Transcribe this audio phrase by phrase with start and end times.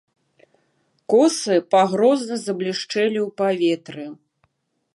[1.13, 4.05] Косы пагрозна заблішчэлі ў паветры.